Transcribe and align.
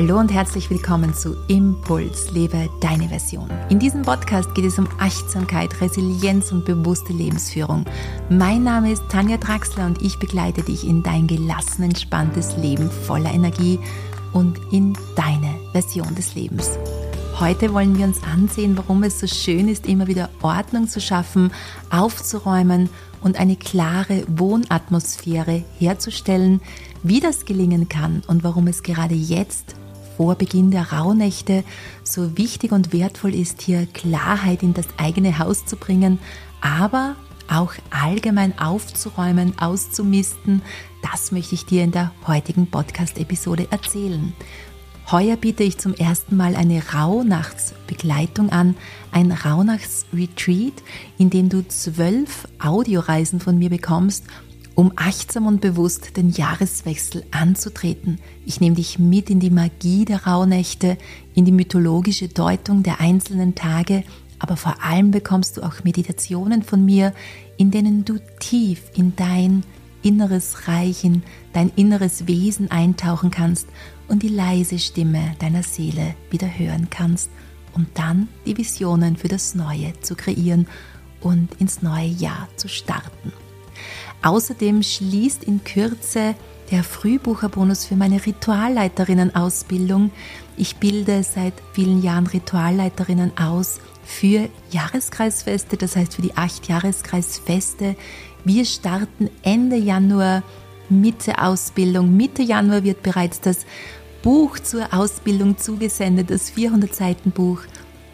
Hallo 0.00 0.18
und 0.18 0.32
herzlich 0.32 0.70
willkommen 0.70 1.12
zu 1.12 1.36
Impuls, 1.48 2.30
lebe 2.30 2.70
deine 2.80 3.10
Version. 3.10 3.50
In 3.68 3.78
diesem 3.78 4.00
Podcast 4.00 4.54
geht 4.54 4.64
es 4.64 4.78
um 4.78 4.88
Achtsamkeit, 4.98 5.78
Resilienz 5.82 6.52
und 6.52 6.64
bewusste 6.64 7.12
Lebensführung. 7.12 7.84
Mein 8.30 8.64
Name 8.64 8.92
ist 8.92 9.02
Tanja 9.10 9.36
Draxler 9.36 9.84
und 9.84 10.00
ich 10.00 10.18
begleite 10.18 10.62
dich 10.62 10.88
in 10.88 11.02
dein 11.02 11.26
gelassen, 11.26 11.82
entspanntes 11.82 12.56
Leben 12.56 12.90
voller 12.90 13.30
Energie 13.30 13.78
und 14.32 14.58
in 14.72 14.94
deine 15.16 15.54
Version 15.72 16.14
des 16.14 16.34
Lebens. 16.34 16.78
Heute 17.38 17.74
wollen 17.74 17.98
wir 17.98 18.06
uns 18.06 18.22
ansehen, 18.22 18.78
warum 18.78 19.02
es 19.02 19.20
so 19.20 19.26
schön 19.26 19.68
ist, 19.68 19.86
immer 19.86 20.06
wieder 20.06 20.30
Ordnung 20.40 20.88
zu 20.88 21.02
schaffen, 21.02 21.52
aufzuräumen 21.90 22.88
und 23.20 23.38
eine 23.38 23.56
klare 23.56 24.24
Wohnatmosphäre 24.28 25.62
herzustellen, 25.78 26.62
wie 27.02 27.20
das 27.20 27.44
gelingen 27.44 27.90
kann 27.90 28.22
und 28.28 28.44
warum 28.44 28.66
es 28.66 28.82
gerade 28.82 29.14
jetzt 29.14 29.74
vor 30.20 30.34
Beginn 30.34 30.70
der 30.70 30.92
Rauhnächte 30.92 31.64
so 32.04 32.36
wichtig 32.36 32.72
und 32.72 32.92
wertvoll 32.92 33.34
ist, 33.34 33.62
hier 33.62 33.86
Klarheit 33.86 34.62
in 34.62 34.74
das 34.74 34.84
eigene 34.98 35.38
Haus 35.38 35.64
zu 35.64 35.76
bringen, 35.76 36.18
aber 36.60 37.16
auch 37.48 37.72
allgemein 37.88 38.58
aufzuräumen, 38.58 39.58
auszumisten, 39.58 40.60
das 41.10 41.32
möchte 41.32 41.54
ich 41.54 41.64
dir 41.64 41.84
in 41.84 41.92
der 41.92 42.12
heutigen 42.26 42.66
Podcast-Episode 42.66 43.68
erzählen. 43.70 44.34
Heuer 45.10 45.36
biete 45.36 45.62
ich 45.62 45.78
zum 45.78 45.94
ersten 45.94 46.36
Mal 46.36 46.54
eine 46.54 46.82
Rauhnachtsbegleitung 46.92 48.50
an, 48.50 48.76
ein 49.12 49.32
Rauhnachtsretreat, 49.32 50.82
in 51.16 51.30
dem 51.30 51.48
du 51.48 51.66
zwölf 51.66 52.46
Audioreisen 52.58 53.40
von 53.40 53.56
mir 53.58 53.70
bekommst 53.70 54.24
um 54.74 54.92
achtsam 54.96 55.46
und 55.46 55.60
bewusst 55.60 56.16
den 56.16 56.30
Jahreswechsel 56.30 57.24
anzutreten. 57.30 58.18
Ich 58.46 58.60
nehme 58.60 58.76
dich 58.76 58.98
mit 58.98 59.30
in 59.30 59.40
die 59.40 59.50
Magie 59.50 60.04
der 60.04 60.26
Rauhnächte, 60.26 60.96
in 61.34 61.44
die 61.44 61.52
mythologische 61.52 62.28
Deutung 62.28 62.82
der 62.82 63.00
einzelnen 63.00 63.54
Tage, 63.54 64.04
aber 64.38 64.56
vor 64.56 64.82
allem 64.82 65.10
bekommst 65.10 65.56
du 65.56 65.62
auch 65.62 65.84
Meditationen 65.84 66.62
von 66.62 66.84
mir, 66.84 67.12
in 67.56 67.70
denen 67.70 68.04
du 68.04 68.18
tief 68.38 68.82
in 68.94 69.14
dein 69.16 69.64
inneres 70.02 70.66
Reich, 70.66 71.04
in 71.04 71.22
dein 71.52 71.70
inneres 71.76 72.26
Wesen 72.26 72.70
eintauchen 72.70 73.30
kannst 73.30 73.68
und 74.08 74.22
die 74.22 74.28
leise 74.28 74.78
Stimme 74.78 75.34
deiner 75.38 75.62
Seele 75.62 76.14
wieder 76.30 76.46
hören 76.46 76.88
kannst, 76.90 77.30
um 77.74 77.86
dann 77.94 78.28
die 78.46 78.56
Visionen 78.56 79.16
für 79.16 79.28
das 79.28 79.54
Neue 79.54 79.92
zu 80.00 80.14
kreieren 80.14 80.66
und 81.20 81.54
ins 81.60 81.82
neue 81.82 82.08
Jahr 82.08 82.48
zu 82.56 82.68
starten. 82.68 83.32
Außerdem 84.22 84.82
schließt 84.82 85.44
in 85.44 85.64
Kürze 85.64 86.34
der 86.70 86.84
Frühbucherbonus 86.84 87.84
für 87.84 87.96
meine 87.96 88.24
Ritualleiterinnen-Ausbildung. 88.24 90.10
Ich 90.56 90.76
bilde 90.76 91.22
seit 91.22 91.54
vielen 91.72 92.02
Jahren 92.02 92.26
Ritualleiterinnen 92.26 93.36
aus 93.36 93.80
für 94.04 94.48
Jahreskreisfeste, 94.70 95.76
das 95.76 95.96
heißt 95.96 96.14
für 96.14 96.22
die 96.22 96.36
acht 96.36 96.68
Jahreskreisfeste. 96.68 97.96
Wir 98.44 98.64
starten 98.64 99.30
Ende 99.42 99.76
Januar 99.76 100.42
Mitte 100.88 101.40
Ausbildung. 101.40 102.16
Mitte 102.16 102.42
Januar 102.42 102.84
wird 102.84 103.02
bereits 103.02 103.40
das 103.40 103.58
Buch 104.22 104.58
zur 104.58 104.92
Ausbildung 104.92 105.56
zugesendet, 105.56 106.30
das 106.30 106.50
400 106.50 106.94
Seiten 106.94 107.30
Buch. 107.30 107.60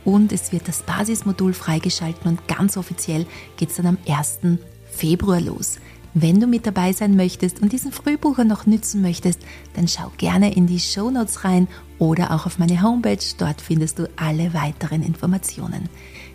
Und 0.05 0.31
es 0.33 0.53
wird 0.53 0.69
das 0.69 0.83
Basismodul 0.83 1.53
freigeschalten 1.53 2.31
und 2.31 2.47
ganz 2.47 2.77
offiziell 2.77 3.27
geht 3.57 3.71
es 3.71 3.77
dann 3.77 3.87
am 3.87 3.99
1. 4.07 4.59
Februar 4.93 5.41
los. 5.41 5.79
Wenn 6.19 6.41
du 6.41 6.47
mit 6.47 6.67
dabei 6.67 6.95
sein 6.95 7.15
möchtest 7.15 7.61
und 7.61 7.75
diesen 7.75 7.93
Frühbucher 7.93 8.45
noch 8.45 8.65
nützen 8.65 9.03
möchtest, 9.03 9.39
dann 9.75 9.87
schau 9.87 10.11
gerne 10.17 10.55
in 10.57 10.67
die 10.67 10.81
Show 10.81 11.11
Notes 11.11 11.45
rein 11.45 11.69
oder 11.99 12.31
auch 12.31 12.47
auf 12.47 12.59
meine 12.59 12.81
Homepage. 12.81 13.19
Dort 13.37 13.61
findest 13.61 13.99
du 13.99 14.09
alle 14.17 14.55
weiteren 14.55 15.03
Informationen. 15.03 15.91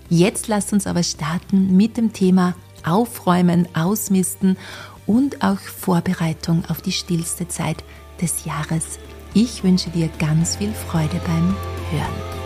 Jetzt 0.07 0.47
lasst 0.47 0.71
uns 0.71 0.85
aber 0.85 1.01
starten 1.01 1.75
mit 1.75 1.97
dem 1.97 2.13
Thema 2.13 2.53
Aufräumen, 2.85 3.67
Ausmisten 3.73 4.56
und 5.07 5.44
auch 5.44 5.57
Vorbereitung 5.59 6.63
auf 6.67 6.83
die 6.83 6.91
stillste 6.91 7.47
Zeit 7.47 7.83
des 8.22 8.45
Jahres. 8.45 9.00
Ich 9.33 9.63
wünsche 9.63 9.89
dir 9.89 10.09
ganz 10.19 10.57
viel 10.57 10.73
Freude 10.73 11.19
beim 11.25 11.56
Hören. 11.89 12.41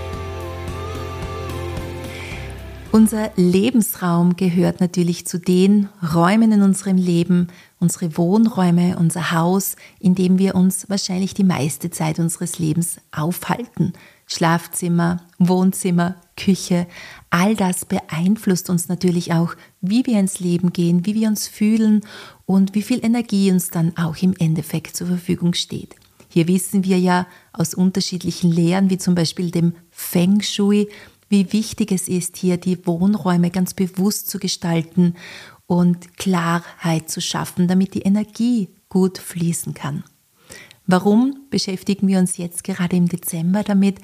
Unser 2.96 3.34
Lebensraum 3.36 4.38
gehört 4.38 4.80
natürlich 4.80 5.28
zu 5.28 5.38
den 5.38 5.90
Räumen 6.14 6.54
in 6.54 6.62
unserem 6.62 6.96
Leben, 6.96 7.50
unsere 7.78 8.16
Wohnräume, 8.18 8.96
unser 8.98 9.32
Haus, 9.32 9.76
in 10.00 10.16
dem 10.16 10.40
wir 10.40 10.56
uns 10.56 10.90
wahrscheinlich 10.90 11.34
die 11.34 11.44
meiste 11.44 11.90
Zeit 11.90 12.20
unseres 12.20 12.58
Lebens 12.58 13.02
aufhalten. 13.12 13.92
Schlafzimmer, 14.28 15.22
Wohnzimmer, 15.40 16.16
Küche, 16.38 16.88
all 17.32 17.58
das 17.58 17.84
beeinflusst 17.84 18.70
uns 18.70 18.88
natürlich 18.88 19.34
auch, 19.34 19.56
wie 19.82 20.06
wir 20.06 20.18
ins 20.18 20.40
Leben 20.40 20.72
gehen, 20.72 21.06
wie 21.06 21.16
wir 21.16 21.28
uns 21.28 21.50
fühlen 21.50 22.00
und 22.46 22.76
wie 22.76 22.82
viel 22.82 23.04
Energie 23.04 23.52
uns 23.52 23.72
dann 23.72 23.92
auch 23.98 24.16
im 24.22 24.34
Endeffekt 24.40 24.96
zur 24.96 25.08
Verfügung 25.08 25.54
steht. 25.54 25.96
Hier 26.30 26.48
wissen 26.48 26.84
wir 26.84 27.00
ja 27.00 27.28
aus 27.54 27.74
unterschiedlichen 27.74 28.52
Lehren, 28.52 28.90
wie 28.90 28.98
zum 28.98 29.16
Beispiel 29.16 29.52
dem 29.52 29.74
Feng 29.90 30.42
Shui, 30.42 30.90
wie 31.30 31.52
wichtig 31.54 31.92
es 31.92 32.08
ist, 32.08 32.38
hier 32.38 32.58
die 32.58 32.86
Wohnräume 32.86 33.50
ganz 33.50 33.74
bewusst 33.74 34.30
zu 34.30 34.40
gestalten 34.40 35.16
und 35.68 36.18
Klarheit 36.18 37.10
zu 37.10 37.22
schaffen, 37.22 37.68
damit 37.68 37.94
die 37.94 38.02
Energie 38.02 38.70
gut 38.90 39.18
fließen 39.18 39.74
kann. 39.74 40.04
Warum 40.88 41.40
beschäftigen 41.50 42.08
wir 42.08 42.20
uns 42.20 42.38
jetzt 42.38 42.64
gerade 42.64 42.96
im 42.96 43.08
Dezember 43.08 43.64
damit? 43.64 43.98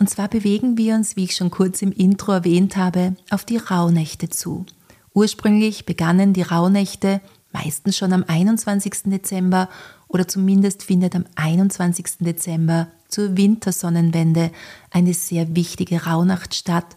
Und 0.00 0.10
zwar 0.10 0.28
bewegen 0.28 0.76
wir 0.76 0.96
uns, 0.96 1.14
wie 1.14 1.24
ich 1.24 1.36
schon 1.36 1.50
kurz 1.50 1.80
im 1.80 1.92
Intro 1.92 2.32
erwähnt 2.32 2.76
habe, 2.76 3.14
auf 3.30 3.44
die 3.44 3.58
Rauhnächte 3.58 4.28
zu. 4.28 4.66
Ursprünglich 5.12 5.86
begannen 5.86 6.32
die 6.32 6.42
Rauhnächte 6.42 7.20
meistens 7.52 7.96
schon 7.96 8.12
am 8.12 8.24
21. 8.26 9.04
Dezember 9.04 9.68
oder 10.08 10.28
zumindest 10.28 10.82
findet 10.82 11.14
am 11.14 11.24
21. 11.34 12.18
Dezember 12.20 12.88
zur 13.08 13.36
Wintersonnenwende 13.36 14.50
eine 14.90 15.14
sehr 15.14 15.54
wichtige 15.54 16.04
Rauhnacht 16.04 16.54
statt. 16.54 16.96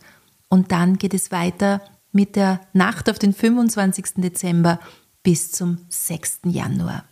Und 0.50 0.72
dann 0.72 0.98
geht 0.98 1.14
es 1.14 1.32
weiter 1.32 1.82
mit 2.12 2.36
der 2.36 2.62
Nacht 2.74 3.10
auf 3.10 3.20
den 3.20 3.34
25. 3.34 4.16
Dezember 4.18 4.80
bis 5.24 5.52
zum 5.52 5.80
6. 5.90 6.42
Januar. 6.46 7.04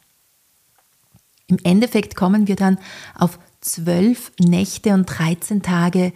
Im 1.47 1.59
Endeffekt 1.63 2.15
kommen 2.15 2.47
wir 2.47 2.55
dann 2.55 2.79
auf 3.13 3.37
zwölf 3.61 4.31
Nächte 4.39 4.93
und 4.93 5.05
13 5.05 5.61
Tage, 5.61 6.13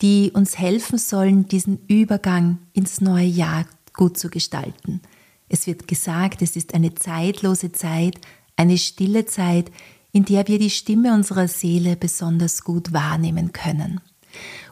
die 0.00 0.30
uns 0.32 0.58
helfen 0.58 0.98
sollen, 0.98 1.48
diesen 1.48 1.84
Übergang 1.86 2.58
ins 2.72 3.00
neue 3.00 3.26
Jahr 3.26 3.66
gut 3.92 4.18
zu 4.18 4.30
gestalten. 4.30 5.02
Es 5.48 5.66
wird 5.66 5.88
gesagt, 5.88 6.42
es 6.42 6.56
ist 6.56 6.74
eine 6.74 6.94
zeitlose 6.94 7.72
Zeit, 7.72 8.20
eine 8.60 8.76
stille 8.76 9.24
Zeit, 9.24 9.72
in 10.12 10.26
der 10.26 10.46
wir 10.46 10.58
die 10.58 10.70
Stimme 10.70 11.14
unserer 11.14 11.48
Seele 11.48 11.96
besonders 11.96 12.62
gut 12.62 12.92
wahrnehmen 12.92 13.52
können. 13.52 14.00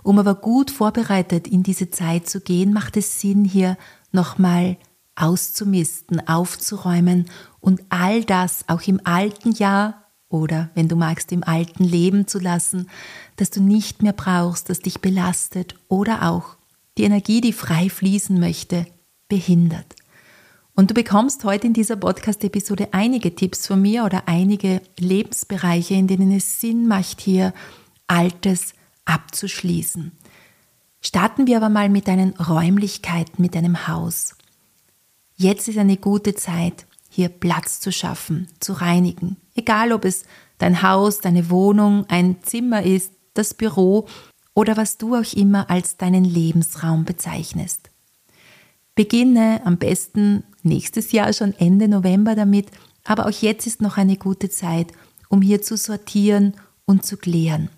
Um 0.03 0.19
aber 0.19 0.35
gut 0.35 0.71
vorbereitet 0.71 1.49
in 1.49 1.63
diese 1.63 1.91
Zeit 1.91 2.29
zu 2.29 2.41
gehen, 2.41 2.73
macht 2.75 2.99
es 2.99 3.21
Sinn, 3.21 3.47
hier 3.47 3.79
nochmal 4.13 4.77
auszumisten, 5.17 6.27
aufzuräumen 6.29 7.31
und 7.61 7.81
all 7.89 8.25
das 8.25 8.69
auch 8.69 8.83
im 8.83 9.01
alten 9.05 9.53
Jahr 9.53 10.05
oder, 10.29 10.69
wenn 10.75 10.89
du 10.89 10.95
magst, 10.95 11.33
im 11.33 11.43
alten 11.43 11.83
Leben 11.83 12.27
zu 12.27 12.39
lassen, 12.39 12.91
das 13.37 13.49
du 13.49 13.63
nicht 13.63 14.03
mehr 14.03 14.13
brauchst, 14.13 14.69
das 14.69 14.81
dich 14.81 15.01
belastet 15.01 15.77
oder 15.89 16.29
auch 16.29 16.57
die 16.99 17.05
Energie, 17.05 17.41
die 17.41 17.55
frei 17.55 17.89
fließen 17.89 18.39
möchte, 18.39 18.87
behindert. 19.29 19.97
Und 20.79 20.93
du 20.93 20.95
bekommst 20.95 21.43
heute 21.43 21.67
in 21.67 21.73
dieser 21.73 21.97
Podcast-Episode 21.97 22.91
einige 22.93 23.35
Tipps 23.35 23.67
von 23.67 23.83
mir 23.83 24.05
oder 24.05 24.29
einige 24.29 24.81
Lebensbereiche, 24.97 25.95
in 25.95 26.07
denen 26.07 26.31
es 26.31 26.61
Sinn 26.61 26.87
macht, 26.87 27.21
hier 27.21 27.53
Altes 28.07 28.75
abzuschließen. 29.05 30.13
Starten 31.01 31.49
wir 31.49 31.57
aber 31.57 31.69
mal 31.69 31.89
mit 31.89 32.07
deinen 32.07 32.31
Räumlichkeiten, 32.35 33.43
mit 33.43 33.57
deinem 33.57 33.89
Haus. 33.89 34.37
Jetzt 35.35 35.67
ist 35.67 35.79
eine 35.79 35.97
gute 35.97 36.37
Zeit, 36.37 36.87
hier 37.11 37.29
Platz 37.29 37.81
zu 37.81 37.91
schaffen, 37.91 38.47
zu 38.61 38.75
reinigen. 38.75 39.37
Egal, 39.57 39.91
ob 39.91 40.05
es 40.05 40.27
dein 40.59 40.81
Haus, 40.81 41.19
deine 41.19 41.51
Wohnung, 41.51 42.07
ein 42.09 42.37
Zimmer 42.45 42.85
ist, 42.85 43.11
das 43.35 43.53
Büro 43.53 44.07
oder 44.55 44.77
was 44.77 44.97
du 44.97 45.17
auch 45.17 45.33
immer 45.33 45.71
als 45.71 45.97
deinen 45.97 46.25
Lebensraum 46.25 47.05
bezeichnest. 47.05 47.88
Beginne 48.99 49.61
am 49.65 49.79
besten 49.79 50.43
nächstes 50.65 51.13
Jahr 51.13 51.33
schon 51.33 51.55
Ende 51.57 51.87
November 51.87 52.35
damit, 52.35 52.67
aber 53.05 53.27
auch 53.27 53.31
jetzt 53.31 53.65
ist 53.69 53.81
noch 53.81 53.97
eine 53.97 54.17
gute 54.17 54.51
Zeit, 54.51 54.91
um 55.29 55.41
hier 55.41 55.63
zu 55.63 55.77
sortieren 55.77 56.55
und 56.85 57.07
zu 57.07 57.17
klären. 57.17 57.69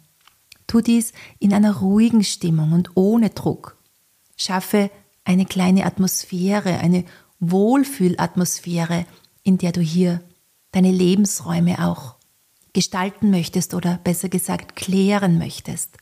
Tu 0.67 0.81
dies 0.81 1.13
in 1.39 1.53
einer 1.53 1.77
ruhigen 1.77 2.25
Stimmung 2.25 2.73
und 2.73 2.93
ohne 2.95 3.29
Druck. 3.29 3.77
Schaffe 4.39 4.91
eine 5.23 5.45
kleine 5.45 5.85
Atmosphäre, 5.85 6.79
eine 6.79 7.05
Wohlfühlatmosphäre, 7.39 9.05
in 9.43 9.59
der 9.59 9.73
du 9.73 9.83
hier 9.83 10.23
deine 10.73 10.91
Lebensräume 10.91 11.87
auch 11.87 12.15
gestalten 12.73 13.31
möchtest 13.31 13.75
oder 13.75 14.01
besser 14.03 14.31
gesagt 14.31 14.75
klären 14.75 15.37
möchtest. 15.37 15.99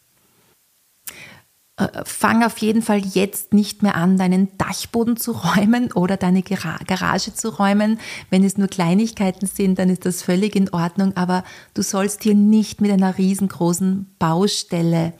Äh, 1.78 2.04
fang 2.04 2.42
auf 2.42 2.58
jeden 2.58 2.82
Fall 2.82 2.98
jetzt 2.98 3.54
nicht 3.54 3.82
mehr 3.82 3.94
an, 3.94 4.18
deinen 4.18 4.58
Dachboden 4.58 5.16
zu 5.16 5.32
räumen 5.32 5.92
oder 5.92 6.16
deine 6.16 6.42
Garage 6.42 7.32
zu 7.34 7.56
räumen. 7.56 8.00
Wenn 8.30 8.42
es 8.42 8.58
nur 8.58 8.66
Kleinigkeiten 8.66 9.46
sind, 9.46 9.78
dann 9.78 9.88
ist 9.88 10.04
das 10.04 10.22
völlig 10.22 10.56
in 10.56 10.70
Ordnung, 10.70 11.16
aber 11.16 11.44
du 11.74 11.82
sollst 11.82 12.24
hier 12.24 12.34
nicht 12.34 12.80
mit 12.80 12.90
einer 12.90 13.16
riesengroßen 13.16 14.14
Baustelle 14.18 15.14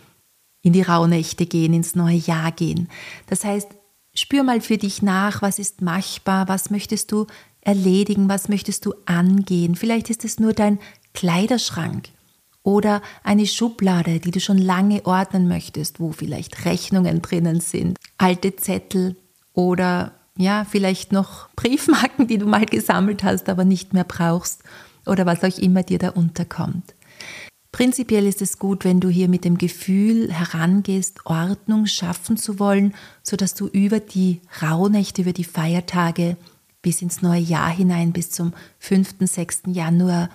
in 0.62 0.72
die 0.72 0.82
Rauhnächte 0.82 1.46
gehen, 1.46 1.72
ins 1.72 1.94
neue 1.94 2.16
Jahr 2.16 2.50
gehen. 2.50 2.88
Das 3.28 3.44
heißt, 3.44 3.69
spür 4.14 4.43
mal 4.43 4.60
für 4.60 4.78
dich 4.78 5.00
nach, 5.00 5.43
was 5.43 5.60
ist 5.60 5.81
machbar, 5.81 6.49
was 6.49 6.70
möchtest 6.70 7.12
du 7.12 7.26
erledigen, 7.60 8.28
was 8.28 8.49
möchtest 8.49 8.84
du 8.84 8.94
angehen. 9.06 9.76
Vielleicht 9.76 10.10
ist 10.10 10.25
es 10.25 10.40
nur 10.40 10.55
dein 10.55 10.81
Kleiderschrank 11.14 12.08
oder 12.69 13.00
eine 13.25 13.47
Schublade, 13.47 14.20
die 14.20 14.31
du 14.31 14.41
schon 14.41 14.59
lange 14.59 15.06
ordnen 15.06 15.49
möchtest, 15.49 16.00
wo 16.00 16.12
vielleicht 16.12 16.67
Rechnungen 16.67 17.23
drinnen 17.23 17.61
sind, 17.61 17.97
alte 18.19 18.56
Zettel 18.56 19.17
oder 19.55 20.12
ja, 20.37 20.67
vielleicht 20.69 21.11
noch 21.11 21.49
Briefmarken, 21.56 22.26
die 22.26 22.37
du 22.37 22.44
mal 22.44 22.67
gesammelt 22.67 23.25
hast, 23.25 23.49
aber 23.49 23.65
nicht 23.65 23.94
mehr 23.94 24.05
brauchst 24.05 24.65
oder 25.06 25.25
was 25.25 25.43
auch 25.44 25.56
immer 25.56 25.82
dir 25.82 25.99
da 25.99 26.11
unterkommt. 26.11 26.94
Prinzipiell 27.73 28.26
ist 28.26 28.43
es 28.43 28.59
gut, 28.59 28.85
wenn 28.85 29.00
du 29.00 29.09
hier 29.09 29.29
mit 29.31 29.47
dem 29.47 29.56
Gefühl 29.56 30.31
herangehst, 30.31 31.25
Ordnung 31.25 31.87
schaffen 31.87 32.37
zu 32.37 32.59
wollen, 32.59 32.94
sodass 33.23 33.55
du 33.55 33.69
über 33.69 33.99
die 33.99 34.43
Rauhnächte, 34.61 35.23
über 35.23 35.32
die 35.32 35.44
Feiertage 35.44 36.37
bis 36.82 37.00
ins 37.00 37.23
neue 37.23 37.41
Jahr 37.41 37.70
hinein, 37.70 38.12
bis 38.12 38.31
zum 38.31 38.53
5., 38.79 39.15
6. 39.20 39.62
Januar 39.69 40.29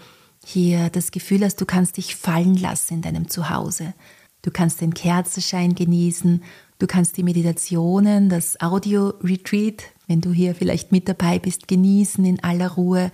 hier 0.45 0.89
das 0.89 1.11
Gefühl 1.11 1.43
hast, 1.43 1.59
du 1.61 1.65
kannst 1.65 1.97
dich 1.97 2.15
fallen 2.15 2.55
lassen 2.55 2.95
in 2.95 3.01
deinem 3.01 3.29
Zuhause. 3.29 3.93
Du 4.41 4.51
kannst 4.51 4.81
den 4.81 4.93
Kerzenschein 4.93 5.73
genießen, 5.73 6.43
du 6.79 6.87
kannst 6.87 7.15
die 7.17 7.23
Meditationen, 7.23 8.29
das 8.29 8.59
Audio-Retreat, 8.59 9.83
wenn 10.07 10.21
du 10.21 10.31
hier 10.31 10.53
vielleicht 10.53 10.91
mit 10.91 11.07
dabei 11.07 11.39
bist, 11.39 11.67
genießen 11.67 12.25
in 12.25 12.43
aller 12.43 12.71
Ruhe 12.71 13.11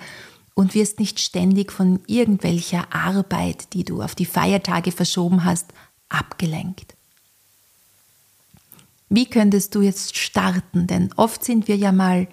und 0.55 0.73
wirst 0.73 0.99
nicht 0.99 1.19
ständig 1.19 1.71
von 1.71 1.99
irgendwelcher 2.07 2.93
Arbeit, 2.93 3.73
die 3.73 3.85
du 3.85 4.01
auf 4.01 4.15
die 4.15 4.25
Feiertage 4.25 4.91
verschoben 4.91 5.45
hast, 5.45 5.67
abgelenkt. 6.09 6.95
Wie 9.09 9.25
könntest 9.25 9.73
du 9.75 9.81
jetzt 9.81 10.17
starten? 10.17 10.87
Denn 10.87 11.11
oft 11.15 11.43
sind 11.43 11.67
wir 11.67 11.77
ja 11.77 11.91
mal 11.91 12.27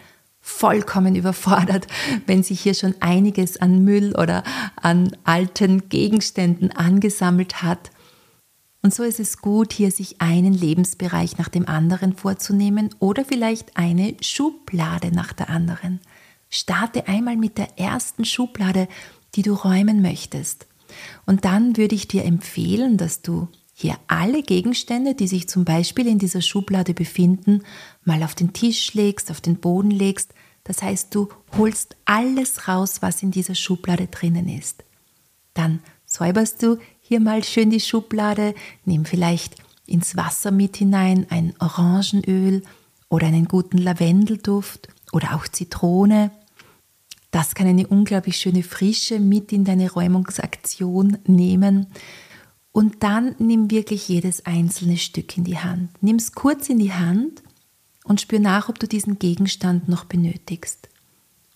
vollkommen 0.46 1.16
überfordert, 1.16 1.88
wenn 2.26 2.44
sich 2.44 2.60
hier 2.60 2.74
schon 2.74 2.94
einiges 3.00 3.56
an 3.56 3.82
Müll 3.82 4.14
oder 4.14 4.44
an 4.76 5.14
alten 5.24 5.88
Gegenständen 5.88 6.70
angesammelt 6.70 7.62
hat. 7.62 7.90
Und 8.80 8.94
so 8.94 9.02
ist 9.02 9.18
es 9.18 9.38
gut, 9.38 9.72
hier 9.72 9.90
sich 9.90 10.20
einen 10.20 10.54
Lebensbereich 10.54 11.36
nach 11.36 11.48
dem 11.48 11.68
anderen 11.68 12.14
vorzunehmen 12.14 12.94
oder 13.00 13.24
vielleicht 13.24 13.76
eine 13.76 14.16
Schublade 14.20 15.10
nach 15.10 15.32
der 15.32 15.50
anderen. 15.50 16.00
Starte 16.48 17.08
einmal 17.08 17.36
mit 17.36 17.58
der 17.58 17.80
ersten 17.80 18.24
Schublade, 18.24 18.86
die 19.34 19.42
du 19.42 19.52
räumen 19.52 20.00
möchtest. 20.00 20.68
Und 21.26 21.44
dann 21.44 21.76
würde 21.76 21.96
ich 21.96 22.06
dir 22.06 22.24
empfehlen, 22.24 22.98
dass 22.98 23.20
du 23.20 23.48
hier 23.78 23.98
alle 24.06 24.42
Gegenstände, 24.42 25.14
die 25.14 25.28
sich 25.28 25.50
zum 25.50 25.66
Beispiel 25.66 26.06
in 26.06 26.18
dieser 26.18 26.40
Schublade 26.40 26.94
befinden, 26.94 27.62
mal 28.06 28.22
auf 28.22 28.34
den 28.34 28.54
Tisch 28.54 28.94
legst, 28.94 29.30
auf 29.30 29.42
den 29.42 29.56
Boden 29.56 29.90
legst. 29.90 30.32
Das 30.64 30.82
heißt, 30.82 31.14
du 31.14 31.28
holst 31.58 31.94
alles 32.06 32.68
raus, 32.68 33.02
was 33.02 33.22
in 33.22 33.32
dieser 33.32 33.54
Schublade 33.54 34.06
drinnen 34.06 34.48
ist. 34.48 34.82
Dann 35.52 35.80
säuberst 36.06 36.62
du 36.62 36.78
hier 37.02 37.20
mal 37.20 37.44
schön 37.44 37.68
die 37.68 37.80
Schublade, 37.80 38.54
nimm 38.86 39.04
vielleicht 39.04 39.56
ins 39.84 40.16
Wasser 40.16 40.52
mit 40.52 40.78
hinein 40.78 41.26
ein 41.28 41.52
Orangenöl 41.58 42.62
oder 43.10 43.26
einen 43.26 43.46
guten 43.46 43.76
Lavendelduft 43.76 44.88
oder 45.12 45.36
auch 45.36 45.48
Zitrone. 45.48 46.30
Das 47.30 47.54
kann 47.54 47.66
eine 47.66 47.86
unglaublich 47.86 48.38
schöne 48.38 48.62
Frische 48.62 49.20
mit 49.20 49.52
in 49.52 49.66
deine 49.66 49.92
Räumungsaktion 49.92 51.18
nehmen. 51.26 51.88
Und 52.76 53.02
dann 53.02 53.34
nimm 53.38 53.70
wirklich 53.70 54.06
jedes 54.06 54.44
einzelne 54.44 54.98
Stück 54.98 55.38
in 55.38 55.44
die 55.44 55.56
Hand. 55.56 55.88
Nimm 56.02 56.16
es 56.16 56.32
kurz 56.32 56.68
in 56.68 56.78
die 56.78 56.92
Hand 56.92 57.42
und 58.04 58.20
spür 58.20 58.38
nach, 58.38 58.68
ob 58.68 58.78
du 58.78 58.86
diesen 58.86 59.18
Gegenstand 59.18 59.88
noch 59.88 60.04
benötigst. 60.04 60.90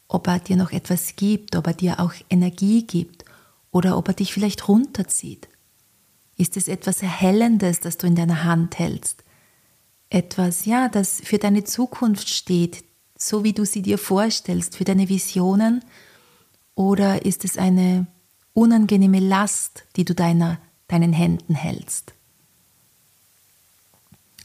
Ob 0.09 0.27
er 0.29 0.39
dir 0.39 0.57
noch 0.57 0.73
etwas 0.73 1.17
gibt, 1.17 1.57
ob 1.57 1.67
er 1.67 1.75
dir 1.75 2.01
auch 2.01 2.15
Energie 2.31 2.87
gibt 2.87 3.27
oder 3.71 3.99
ob 3.99 4.09
er 4.09 4.15
dich 4.15 4.33
vielleicht 4.33 4.67
runterzieht. 4.67 5.47
Ist 6.39 6.57
es 6.57 6.69
etwas 6.69 7.03
Erhellendes, 7.03 7.81
das 7.81 7.99
du 7.99 8.07
in 8.07 8.15
deiner 8.15 8.45
Hand 8.45 8.79
hältst? 8.79 9.23
Etwas, 10.09 10.65
ja, 10.65 10.89
das 10.89 11.21
für 11.23 11.37
deine 11.37 11.65
Zukunft 11.65 12.31
steht, 12.31 12.83
so 13.19 13.45
wie 13.45 13.53
du 13.53 13.67
sie 13.67 13.83
dir 13.83 13.99
vorstellst, 13.99 14.75
für 14.75 14.85
deine 14.85 15.11
Visionen? 15.11 15.85
Oder 16.75 17.27
ist 17.27 17.45
es 17.45 17.59
eine 17.59 18.07
unangenehme 18.55 19.21
Last, 19.21 19.85
die 19.97 20.07
du 20.07 20.15
deiner 20.15 20.59
deinen 20.91 21.13
Händen 21.13 21.55
hältst. 21.55 22.15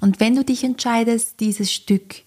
Und 0.01 0.19
wenn 0.19 0.36
du 0.36 0.44
dich 0.44 0.63
entscheidest, 0.63 1.39
dieses 1.39 1.71
Stück 1.71 2.24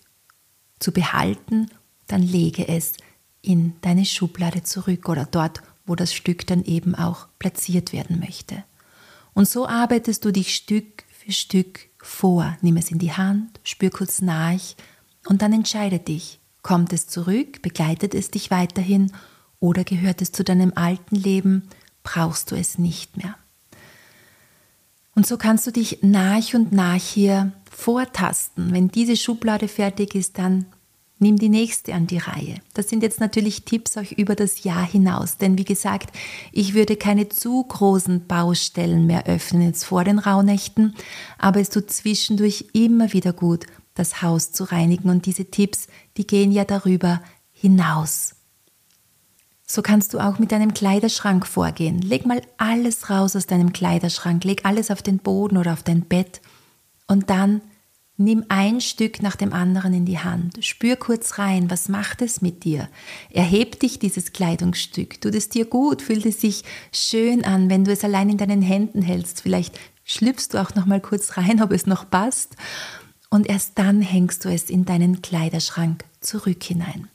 zu 0.79 0.93
behalten, 0.93 1.71
dann 2.07 2.23
lege 2.23 2.67
es 2.67 2.95
in 3.43 3.75
deine 3.83 4.05
Schublade 4.05 4.63
zurück 4.63 5.09
oder 5.09 5.27
dort, 5.27 5.63
wo 5.87 5.95
das 5.95 6.13
Stück 6.13 6.47
dann 6.47 6.65
eben 6.65 6.95
auch 6.95 7.29
platziert 7.39 7.93
werden 7.93 8.19
möchte. 8.21 8.65
Und 9.35 9.49
so 9.49 9.67
arbeitest 9.67 10.25
du 10.25 10.33
dich 10.33 10.55
Stück 10.55 11.05
für 11.11 11.33
Stück 11.33 11.89
vor. 11.99 12.57
Nimm 12.63 12.77
es 12.77 12.91
in 12.91 12.99
die 12.99 13.13
Hand, 13.13 13.61
spür 13.63 13.91
kurz 13.91 14.21
nach 14.21 14.61
und 15.27 15.43
dann 15.43 15.53
entscheide 15.53 15.99
dich, 15.99 16.41
kommt 16.63 16.93
es 16.93 17.07
zurück, 17.07 17.63
begleitet 17.63 18.15
es 18.15 18.31
dich 18.31 18.51
weiterhin 18.51 19.13
oder 19.61 19.85
gehört 19.85 20.23
es 20.23 20.33
zu 20.33 20.45
deinem 20.45 20.73
alten 20.75 21.17
Leben, 21.17 21.69
brauchst 22.03 22.51
du 22.51 22.57
es 22.57 22.79
nicht 22.79 23.17
mehr. 23.17 23.37
Und 25.19 25.27
so 25.27 25.37
kannst 25.37 25.67
du 25.67 25.73
dich 25.73 25.99
nach 26.03 26.55
und 26.55 26.71
nach 26.71 26.95
hier 26.95 27.51
vortasten. 27.69 28.73
Wenn 28.73 28.87
diese 28.87 29.17
Schublade 29.17 29.67
fertig 29.67 30.15
ist, 30.15 30.39
dann 30.39 30.67
nimm 31.19 31.39
die 31.39 31.49
nächste 31.49 31.93
an 31.93 32.07
die 32.07 32.19
Reihe. 32.19 32.61
Das 32.75 32.89
sind 32.89 33.03
jetzt 33.03 33.19
natürlich 33.19 33.65
Tipps 33.65 33.97
auch 33.97 34.13
über 34.13 34.37
das 34.37 34.63
Jahr 34.63 34.89
hinaus, 34.89 35.37
denn 35.37 35.59
wie 35.59 35.65
gesagt, 35.65 36.17
ich 36.53 36.75
würde 36.75 36.95
keine 36.95 37.29
zu 37.29 37.65
großen 37.65 38.29
Baustellen 38.29 39.09
mehr 39.09 39.27
öffnen 39.27 39.63
jetzt 39.63 39.87
vor 39.87 40.05
den 40.05 40.21
Rauhnächten, 40.21 40.95
aber 41.37 41.59
es 41.59 41.71
tut 41.71 41.91
zwischendurch 41.91 42.67
immer 42.73 43.13
wieder 43.13 43.33
gut, 43.33 43.67
das 43.95 44.23
Haus 44.23 44.53
zu 44.53 44.63
reinigen 44.63 45.11
und 45.11 45.27
diese 45.27 45.47
Tipps, 45.47 45.89
die 46.17 46.29
gehen 46.29 46.53
ja 46.53 46.65
darüber 46.65 47.21
hinaus. 47.51 48.38
So 49.71 49.83
kannst 49.83 50.15
du 50.15 50.19
auch 50.19 50.39
mit 50.39 50.51
deinem 50.51 50.73
Kleiderschrank 50.73 51.47
vorgehen. 51.47 52.01
Leg 52.01 52.25
mal 52.25 52.41
alles 52.57 53.11
raus 53.11 53.37
aus 53.37 53.47
deinem 53.47 53.75
Kleiderschrank, 53.75 54.43
leg 54.45 54.65
alles 54.65 54.91
auf 54.91 55.03
den 55.03 55.19
Boden 55.19 55.59
oder 55.59 55.75
auf 55.75 55.83
dein 55.83 56.03
Bett 56.03 56.41
und 57.07 57.29
dann 57.29 57.61
nimm 58.17 58.47
ein 58.49 58.81
Stück 58.81 59.23
nach 59.23 59.37
dem 59.37 59.53
anderen 59.53 59.93
in 59.93 60.07
die 60.07 60.19
Hand. 60.19 60.65
Spür 60.65 60.97
kurz 60.97 61.39
rein, 61.39 61.71
was 61.71 61.91
macht 61.91 62.23
es 62.23 62.41
mit 62.41 62.65
dir? 62.65 62.89
Erheb 63.31 63.79
dich 63.79 63.99
dieses 63.99 64.33
Kleidungsstück, 64.33 65.21
tut 65.21 65.35
es 65.35 65.51
dir 65.51 65.67
gut, 65.67 66.01
fühlt 66.01 66.25
es 66.25 66.41
sich 66.41 66.65
schön 66.91 67.45
an, 67.45 67.69
wenn 67.69 67.85
du 67.85 67.93
es 67.93 68.05
allein 68.05 68.31
in 68.31 68.39
deinen 68.39 68.63
Händen 68.63 69.03
hältst. 69.03 69.43
Vielleicht 69.43 69.79
schlüpfst 70.05 70.49
du 70.53 70.63
auch 70.63 70.75
noch 70.75 70.87
mal 70.87 71.01
kurz 71.01 71.37
rein, 71.37 71.63
ob 71.63 71.73
es 71.73 71.87
noch 71.87 72.09
passt 72.09 72.57
und 73.29 73.47
erst 73.47 73.79
dann 73.79 74.01
hängst 74.01 74.47
du 74.47 74.49
es 74.49 74.71
in 74.71 74.87
deinen 74.87 75.21
Kleiderschrank 75.21 76.05
zurück 76.21 76.63
hinein. 76.65 77.09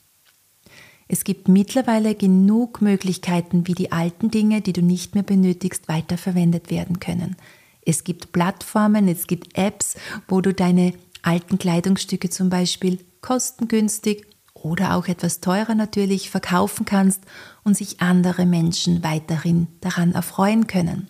Es 1.07 1.23
gibt 1.23 1.47
mittlerweile 1.47 2.15
genug 2.15 2.81
Möglichkeiten, 2.81 3.67
wie 3.67 3.73
die 3.73 3.91
alten 3.91 4.31
Dinge, 4.31 4.61
die 4.61 4.73
du 4.73 4.81
nicht 4.81 5.15
mehr 5.15 5.23
benötigst, 5.23 5.87
weiterverwendet 5.87 6.71
werden 6.71 6.99
können. 6.99 7.35
Es 7.85 8.03
gibt 8.03 8.31
Plattformen, 8.31 9.07
es 9.07 9.27
gibt 9.27 9.57
Apps, 9.57 9.95
wo 10.27 10.41
du 10.41 10.53
deine 10.53 10.93
alten 11.21 11.57
Kleidungsstücke 11.57 12.29
zum 12.29 12.49
Beispiel 12.49 12.99
kostengünstig 13.21 14.25
oder 14.53 14.95
auch 14.95 15.07
etwas 15.07 15.41
teurer 15.41 15.75
natürlich 15.75 16.29
verkaufen 16.29 16.85
kannst 16.85 17.21
und 17.63 17.75
sich 17.75 18.01
andere 18.01 18.45
Menschen 18.45 19.03
weiterhin 19.03 19.67
daran 19.81 20.13
erfreuen 20.13 20.67
können. 20.67 21.09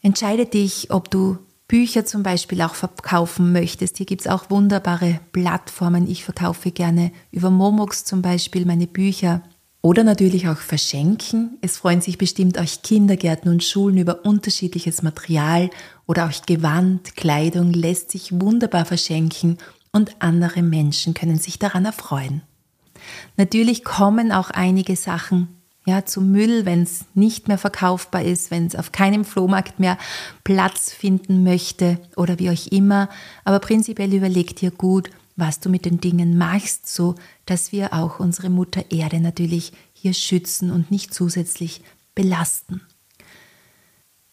Entscheide 0.00 0.46
dich, 0.46 0.90
ob 0.90 1.10
du 1.10 1.38
Bücher 1.68 2.06
zum 2.06 2.22
Beispiel 2.22 2.62
auch 2.62 2.74
verkaufen 2.74 3.52
möchtest, 3.52 3.98
hier 3.98 4.06
gibt 4.06 4.22
es 4.22 4.26
auch 4.26 4.48
wunderbare 4.48 5.20
Plattformen. 5.32 6.08
Ich 6.10 6.24
verkaufe 6.24 6.70
gerne 6.70 7.12
über 7.30 7.50
Momox 7.50 8.04
zum 8.04 8.22
Beispiel 8.22 8.64
meine 8.64 8.86
Bücher. 8.86 9.42
Oder 9.82 10.02
natürlich 10.02 10.48
auch 10.48 10.56
verschenken. 10.56 11.58
Es 11.60 11.76
freuen 11.76 12.00
sich 12.00 12.18
bestimmt 12.18 12.58
auch 12.58 12.82
Kindergärten 12.82 13.50
und 13.50 13.62
Schulen 13.62 13.98
über 13.98 14.24
unterschiedliches 14.24 15.02
Material 15.02 15.70
oder 16.06 16.26
auch 16.26 16.46
Gewand, 16.46 17.14
Kleidung 17.16 17.72
lässt 17.72 18.10
sich 18.10 18.32
wunderbar 18.32 18.86
verschenken 18.86 19.58
und 19.92 20.16
andere 20.20 20.62
Menschen 20.62 21.14
können 21.14 21.38
sich 21.38 21.58
daran 21.58 21.84
erfreuen. 21.84 22.42
Natürlich 23.36 23.84
kommen 23.84 24.32
auch 24.32 24.50
einige 24.50 24.96
Sachen 24.96 25.57
ja, 25.88 26.04
zu 26.04 26.20
Müll, 26.20 26.66
wenn 26.66 26.82
es 26.82 27.06
nicht 27.14 27.48
mehr 27.48 27.58
verkaufbar 27.58 28.22
ist, 28.22 28.50
wenn 28.50 28.66
es 28.66 28.76
auf 28.76 28.92
keinem 28.92 29.24
Flohmarkt 29.24 29.80
mehr 29.80 29.98
Platz 30.44 30.92
finden 30.92 31.42
möchte 31.42 31.98
oder 32.14 32.38
wie 32.38 32.50
euch 32.50 32.68
immer. 32.68 33.08
Aber 33.44 33.58
prinzipiell 33.58 34.12
überleg 34.12 34.54
dir 34.54 34.70
gut, 34.70 35.10
was 35.34 35.60
du 35.60 35.70
mit 35.70 35.84
den 35.84 36.00
Dingen 36.00 36.36
machst, 36.36 36.92
so 36.92 37.14
dass 37.46 37.72
wir 37.72 37.94
auch 37.94 38.20
unsere 38.20 38.50
Mutter 38.50 38.90
Erde 38.90 39.20
natürlich 39.20 39.72
hier 39.92 40.12
schützen 40.12 40.70
und 40.70 40.90
nicht 40.90 41.14
zusätzlich 41.14 41.80
belasten. 42.14 42.82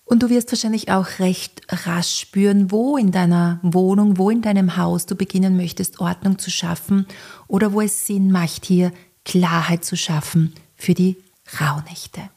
Und 0.03 0.21
du 0.21 0.29
wirst 0.29 0.51
wahrscheinlich 0.51 0.91
auch 0.91 1.19
recht 1.19 1.61
rasch 1.69 2.19
spüren, 2.19 2.69
wo 2.69 2.97
in 2.97 3.11
deiner 3.11 3.59
Wohnung, 3.63 4.17
wo 4.17 4.29
in 4.29 4.41
deinem 4.41 4.77
Haus 4.77 5.05
du 5.05 5.15
beginnen 5.15 5.57
möchtest, 5.57 5.99
Ordnung 5.99 6.37
zu 6.37 6.51
schaffen 6.51 7.07
oder 7.47 7.73
wo 7.73 7.81
es 7.81 8.05
Sinn 8.05 8.31
macht, 8.31 8.65
hier 8.65 8.91
Klarheit 9.23 9.83
zu 9.83 9.95
schaffen 9.95 10.53
für 10.75 10.93
die 10.93 11.17
Rauhnächte. 11.59 12.29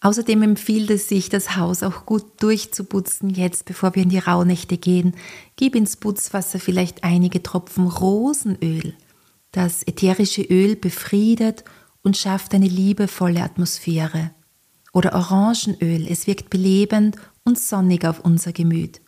Außerdem 0.00 0.42
empfiehlt 0.42 0.90
es 0.90 1.08
sich, 1.08 1.28
das 1.28 1.56
Haus 1.56 1.82
auch 1.82 2.06
gut 2.06 2.40
durchzuputzen, 2.40 3.30
jetzt 3.30 3.64
bevor 3.64 3.94
wir 3.96 4.04
in 4.04 4.10
die 4.10 4.18
Rauhnächte 4.18 4.78
gehen. 4.78 5.14
Gib 5.56 5.74
ins 5.74 5.96
Putzwasser 5.96 6.60
vielleicht 6.60 7.02
einige 7.02 7.42
Tropfen 7.42 7.88
Rosenöl. 7.88 8.94
Das 9.50 9.82
ätherische 9.82 10.42
Öl 10.42 10.76
befriedet 10.76 11.64
und 12.02 12.16
schafft 12.16 12.54
eine 12.54 12.68
liebevolle 12.68 13.42
Atmosphäre. 13.42 14.30
Oder 14.92 15.14
Orangenöl, 15.14 16.06
es 16.08 16.26
wirkt 16.26 16.48
belebend 16.48 17.16
und 17.44 17.58
sonnig 17.58 18.04
auf 18.04 18.20
unser 18.20 18.52
Gemüt. 18.52 19.00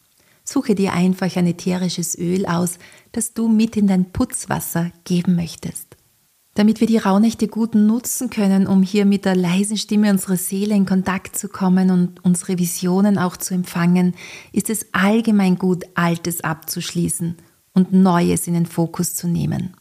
Suche 0.45 0.75
dir 0.75 0.93
einfach 0.93 1.37
ein 1.37 1.47
ätherisches 1.47 2.19
Öl 2.19 2.47
aus, 2.47 2.79
das 3.13 3.33
du 3.33 3.49
mit 3.49 3.77
in 3.77 3.87
dein 3.87 4.11
Putzwasser 4.13 4.91
geben 5.05 5.37
möchtest. 5.37 5.97
Damit 6.55 6.81
wir 6.81 6.89
die 6.89 6.99
Rauhnächte 6.99 7.47
gut 7.47 7.75
nutzen 7.75 8.29
können, 8.29 8.67
um 8.67 8.83
hier 8.83 9.07
mit 9.07 9.25
der 9.25 9.37
leisen 9.37 9.77
Stimme 9.77 10.11
unserer 10.11 10.37
Seele 10.37 10.75
in 10.75 10.85
Kontakt 10.85 11.39
zu 11.39 11.49
kommen 11.49 11.91
und 11.91 12.25
unsere 12.25 12.59
Visionen 12.59 13.19
auch 13.19 13.37
zu 13.37 13.55
empfangen, 13.55 14.15
ist 14.53 14.69
es 14.69 14.87
allgemein 14.93 15.57
gut, 15.57 15.85
Altes 15.95 16.43
abzuschließen 16.43 17.37
und 17.73 17.93
Neues 17.93 18.49
in 18.49 18.55
den 18.55 18.67
Fokus 18.67 19.15
zu 19.15 19.29
nehmen. 19.29 19.77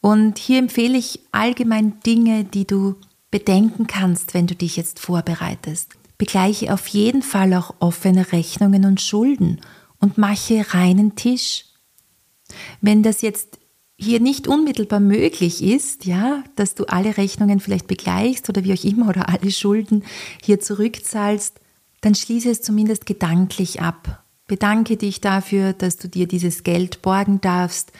Und 0.00 0.38
hier 0.38 0.58
empfehle 0.58 0.96
ich 0.96 1.20
allgemein 1.32 2.00
Dinge, 2.00 2.44
die 2.44 2.66
du 2.66 2.96
bedenken 3.30 3.86
kannst, 3.86 4.32
wenn 4.32 4.46
du 4.46 4.54
dich 4.54 4.76
jetzt 4.76 4.98
vorbereitest. 4.98 5.94
Begleiche 6.16 6.72
auf 6.72 6.86
jeden 6.88 7.22
Fall 7.22 7.54
auch 7.54 7.74
offene 7.80 8.32
Rechnungen 8.32 8.84
und 8.84 9.00
Schulden 9.00 9.60
und 9.98 10.18
mache 10.18 10.64
reinen 10.74 11.16
Tisch. 11.16 11.66
Wenn 12.80 13.02
das 13.02 13.22
jetzt 13.22 13.59
hier 14.00 14.20
nicht 14.20 14.48
unmittelbar 14.48 15.00
möglich 15.00 15.62
ist, 15.62 16.06
ja, 16.06 16.42
dass 16.56 16.74
du 16.74 16.84
alle 16.86 17.16
Rechnungen 17.16 17.60
vielleicht 17.60 17.86
begleichst 17.86 18.48
oder 18.48 18.64
wie 18.64 18.72
auch 18.72 18.84
immer 18.84 19.08
oder 19.08 19.28
alle 19.28 19.50
Schulden 19.50 20.04
hier 20.42 20.58
zurückzahlst, 20.58 21.60
dann 22.00 22.14
schließe 22.14 22.50
es 22.50 22.62
zumindest 22.62 23.04
gedanklich 23.04 23.82
ab. 23.82 24.24
Bedanke 24.46 24.96
dich 24.96 25.20
dafür, 25.20 25.74
dass 25.74 25.96
du 25.96 26.08
dir 26.08 26.26
dieses 26.26 26.64
Geld 26.64 27.02
borgen 27.02 27.40
darfst 27.40 27.92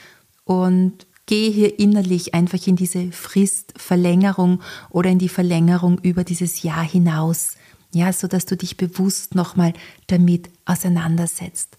und 0.43 1.05
gehe 1.27 1.51
hier 1.51 1.79
innerlich 1.79 2.33
einfach 2.33 2.65
in 2.65 2.75
diese 2.75 3.11
Fristverlängerung 3.11 4.61
oder 4.89 5.11
in 5.11 5.19
die 5.19 5.29
Verlängerung 5.29 5.99
über 6.01 6.23
dieses 6.23 6.63
Jahr 6.63 6.83
hinaus, 6.83 7.55
ja, 7.93 8.11
so 8.11 8.27
dass 8.27 8.45
du 8.45 8.57
dich 8.57 8.75
bewusst 8.75 9.35
nochmal 9.35 9.73
damit 10.07 10.49
auseinandersetzt. 10.65 11.77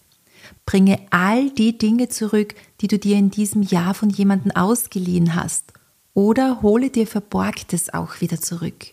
Bringe 0.65 0.99
all 1.09 1.49
die 1.51 1.77
Dinge 1.77 2.09
zurück, 2.09 2.55
die 2.83 2.89
du 2.89 2.99
dir 2.99 3.15
in 3.15 3.31
diesem 3.31 3.61
Jahr 3.61 3.93
von 3.93 4.09
jemandem 4.09 4.51
ausgeliehen 4.51 5.35
hast. 5.35 5.71
Oder 6.13 6.61
hole 6.61 6.89
dir 6.89 7.07
Verborgtes 7.07 7.93
auch 7.93 8.19
wieder 8.19 8.41
zurück. 8.41 8.87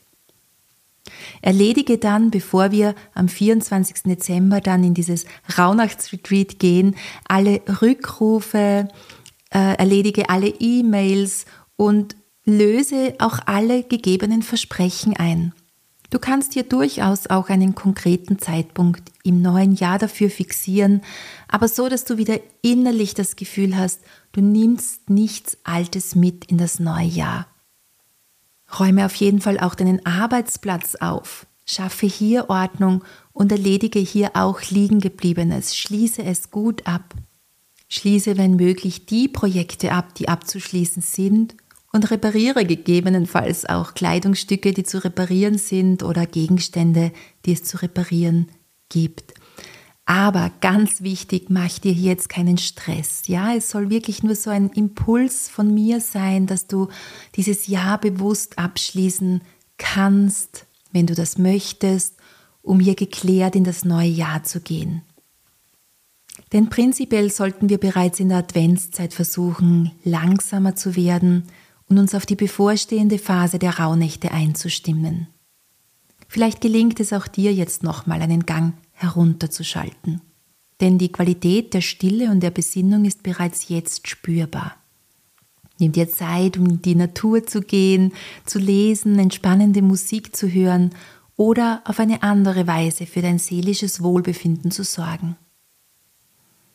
Erledige 1.43 1.99
dann, 1.99 2.31
bevor 2.31 2.71
wir 2.71 2.95
am 3.15 3.29
24. 3.29 4.05
Dezember 4.05 4.61
dann 4.61 4.85
in 4.85 4.95
dieses 4.95 5.25
Rauhnachtsretreat 5.59 6.61
gehen, 6.61 6.95
alle 7.27 7.63
Rückrufe, 7.83 8.87
äh, 9.53 9.75
erledige 9.77 10.31
alle 10.31 10.49
E-Mails 10.61 11.47
und 11.75 12.15
löse 12.45 13.15
auch 13.19 13.41
alle 13.47 13.83
gegebenen 13.83 14.43
Versprechen 14.43 15.17
ein. 15.17 15.53
Du 16.11 16.19
kannst 16.19 16.57
dir 16.57 16.65
durchaus 16.65 17.29
auch 17.29 17.49
einen 17.49 17.77
konkreten 17.77 18.41
Zeitpunkt 18.41 19.13
im 19.23 19.41
neuen 19.41 19.75
Jahr 19.75 19.99
dafür 19.99 20.29
fixieren, 20.29 21.03
aber 21.47 21.69
so, 21.69 21.89
dass 21.89 22.05
du 22.05 22.17
wieder 22.19 22.41
innerlich 22.63 23.15
das 23.15 23.37
Gefühl 23.37 23.77
hast, 23.77 24.01
du 24.33 24.41
nimmst 24.41 25.09
nichts 25.09 25.57
Altes 25.63 26.17
mit 26.17 26.47
in 26.47 26.59
das 26.59 26.81
neue 26.81 27.07
Jahr. 27.07 27.47
Räume 28.79 29.07
auf 29.07 29.15
jeden 29.15 29.41
Fall 29.41 29.61
auch 29.61 29.77
deinen 29.77 30.05
Arbeitsplatz 30.05 30.97
auf, 30.97 31.47
schaffe 31.65 32.07
hier 32.07 32.51
Ordnung 32.51 33.05
und 33.33 33.53
erledige 33.53 34.01
hier 34.01 34.33
auch 34.35 34.63
Liegengebliebenes, 34.63 35.77
schließe 35.77 36.25
es 36.25 36.51
gut 36.51 36.89
ab. 36.89 37.15
Schließe, 37.89 38.37
wenn 38.37 38.57
möglich, 38.57 39.07
die 39.07 39.29
Projekte 39.29 39.93
ab, 39.93 40.15
die 40.15 40.29
abzuschließen 40.29 41.03
sind 41.03 41.57
und 41.93 42.11
repariere 42.11 42.65
gegebenenfalls 42.65 43.67
auch 43.67 43.95
Kleidungsstücke, 43.95 44.73
die 44.73 44.85
zu 44.85 45.03
reparieren 45.03 45.59
sind 45.59 46.03
oder 46.03 46.27
Gegenstände, 46.27 47.13
die 47.45 47.53
es 47.53 47.65
zu 47.65 47.83
reparieren 47.83 48.49
gibt. 48.89 49.35
Aber 50.07 50.51
ganz 50.61 51.03
wichtig, 51.03 51.51
mach 51.51 51.79
dir 51.79 51.93
hier 51.93 52.11
jetzt 52.11 52.29
keinen 52.29 52.59
Stress. 52.59 53.23
Ja, 53.27 53.55
es 53.55 53.71
soll 53.71 53.91
wirklich 53.91 54.23
nur 54.23 54.35
so 54.35 54.51
ein 54.51 54.71
Impuls 54.71 55.49
von 55.49 55.73
mir 55.73 56.01
sein, 56.01 56.47
dass 56.47 56.67
du 56.67 56.89
dieses 57.37 57.69
Jahr 57.69 57.99
bewusst 57.99 58.59
abschließen 58.59 59.41
kannst, 59.79 60.67
wenn 60.93 61.07
du 61.07 61.15
das 61.15 61.39
möchtest, 61.39 62.17
um 62.63 62.81
hier 62.81 62.97
geklärt 62.97 63.55
in 63.55 63.65
das 63.65 63.85
neue 63.85 64.09
Jahr 64.09 64.43
zu 64.43 64.61
gehen. 64.61 65.03
Denn 66.53 66.69
prinzipiell 66.69 67.31
sollten 67.31 67.69
wir 67.69 67.79
bereits 67.79 68.19
in 68.19 68.31
der 68.31 68.39
Adventszeit 68.39 69.15
versuchen, 69.15 69.93
langsamer 70.03 70.75
zu 70.75 70.97
werden 70.97 71.45
und 71.91 71.99
uns 71.99 72.15
auf 72.15 72.25
die 72.25 72.37
bevorstehende 72.37 73.19
Phase 73.19 73.59
der 73.59 73.79
Rauhnächte 73.79 74.31
einzustimmen. 74.31 75.27
Vielleicht 76.29 76.61
gelingt 76.61 77.01
es 77.01 77.13
auch 77.13 77.27
dir 77.27 77.53
jetzt 77.53 77.83
nochmal 77.83 78.23
einen 78.23 78.47
Gang 78.47 78.75
herunterzuschalten. 78.93 80.23
Denn 80.81 80.97
die 80.97 81.13
Qualität 81.13 81.75
der 81.75 81.81
Stille 81.81 82.31
und 82.31 82.41
der 82.41 82.53
Besinnung 82.53 83.05
ist 83.05 83.23
bereits 83.23 83.69
jetzt 83.69 84.09
spürbar. 84.09 84.77
Nimm 85.79 85.93
dir 85.93 86.09
Zeit, 86.09 86.57
um 86.57 86.67
in 86.67 86.83
die 86.83 86.95
Natur 86.95 87.47
zu 87.47 87.61
gehen, 87.61 88.13
zu 88.47 88.59
lesen, 88.59 89.19
entspannende 89.19 89.83
Musik 89.83 90.37
zu 90.37 90.49
hören 90.49 90.91
oder 91.37 91.83
auf 91.85 91.99
eine 91.99 92.23
andere 92.23 92.67
Weise 92.67 93.07
für 93.07 93.23
dein 93.23 93.39
seelisches 93.39 94.03
Wohlbefinden 94.03 94.71
zu 94.71 94.85
sorgen. 94.85 95.37